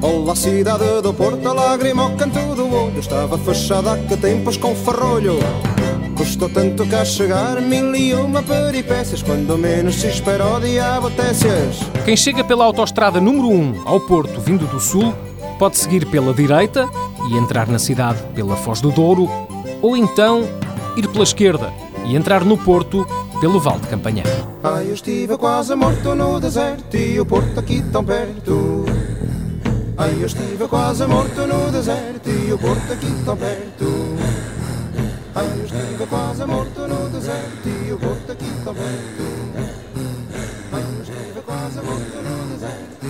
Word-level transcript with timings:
Olá 0.00 0.36
cidade 0.36 1.02
do 1.02 1.12
Porto, 1.12 1.52
lágrima 1.52 2.04
ao 2.04 2.10
canto 2.12 2.54
do 2.54 2.72
olho. 2.72 3.00
Estava 3.00 3.36
fechada 3.36 3.94
há 3.94 3.98
que 3.98 4.16
tempos 4.16 4.56
com 4.56 4.76
ferrolho. 4.76 5.40
Custou 6.16 6.48
tanto 6.48 6.86
cá 6.86 7.04
chegar, 7.04 7.60
mil 7.60 7.96
e 7.96 8.14
uma 8.14 8.40
peripécias 8.40 9.20
Quando 9.20 9.58
menos 9.58 9.96
se 9.96 10.06
espera 10.06 10.46
o 10.46 10.60
diabo 10.60 11.10
técias 11.10 11.80
Quem 12.04 12.16
chega 12.16 12.44
pela 12.44 12.64
autoestrada 12.64 13.20
número 13.20 13.48
1 13.48 13.82
ao 13.84 13.98
Porto, 13.98 14.40
vindo 14.40 14.64
do 14.66 14.78
Sul, 14.78 15.12
pode 15.58 15.76
seguir 15.76 16.06
pela 16.06 16.32
direita 16.32 16.88
e 17.28 17.36
entrar 17.36 17.66
na 17.66 17.80
cidade 17.80 18.22
pela 18.32 18.54
Foz 18.54 18.80
do 18.80 18.92
Douro, 18.92 19.28
ou 19.82 19.96
então 19.96 20.48
ir 20.96 21.08
pela 21.08 21.24
esquerda 21.24 21.72
e 22.04 22.16
entrar 22.16 22.44
no 22.44 22.56
Porto 22.56 23.06
pelo 23.40 23.60
Val 23.60 23.78
de 23.78 23.88
Campanhã. 23.88 24.22
Ah, 24.62 24.82
eu 24.82 24.94
estive 24.94 25.36
quase 25.36 25.74
morto 25.74 26.14
no 26.14 26.40
deserto 26.40 26.96
e 26.96 27.20
o 27.20 27.26
Porto 27.26 27.60
aqui 27.60 27.82
tão 27.92 28.04
perto. 28.04 28.84
Ah, 29.96 30.08
eu 30.08 30.26
estive 30.26 30.66
quase 30.68 31.06
morto 31.06 31.46
no 31.46 31.70
deserto 31.70 32.28
e 32.28 32.52
o 32.52 32.58
Porto 32.58 32.92
aqui 32.92 33.24
tão 33.24 33.36
perto. 33.36 34.16
Ah, 35.34 35.44
eu 35.44 35.64
estive 35.64 36.06
quase 36.08 36.44
morto 36.44 36.80
no 36.88 37.10
deserto 37.10 37.68
e 37.68 37.92
o 37.92 37.98
Porto 37.98 38.32
aqui 38.32 38.50
tão 38.64 38.74
perto. 38.74 39.24
Ah, 40.72 40.80
eu 40.80 41.02
estive 41.02 41.40
quase 41.44 41.76
morto 41.76 42.16
no 42.22 42.54
deserto. 42.54 43.03